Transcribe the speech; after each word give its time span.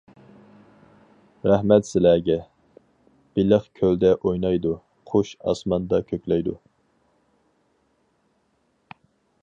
رەھمەت 1.49 1.87
سىلىگە، 1.89 2.37
بېلىق 3.39 3.67
كۆلدە 3.81 4.11
ئوينايدۇ، 4.23 4.73
قۇش 5.11 5.35
ئاسماندا 5.51 6.01
كۆكلەيدۇ. 6.09 6.57